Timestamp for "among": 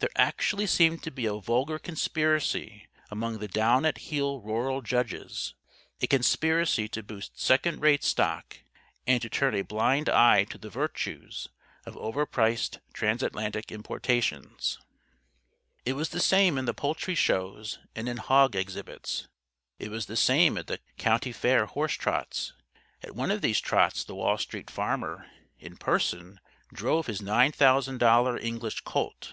3.10-3.38